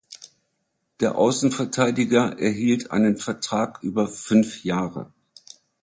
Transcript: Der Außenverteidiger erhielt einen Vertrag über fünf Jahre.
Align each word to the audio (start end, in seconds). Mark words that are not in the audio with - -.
Der 0.99 1.15
Außenverteidiger 1.15 2.39
erhielt 2.39 2.89
einen 2.89 3.17
Vertrag 3.17 3.83
über 3.83 4.07
fünf 4.07 4.63
Jahre. 4.63 5.11